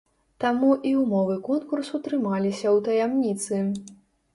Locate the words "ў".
2.75-2.77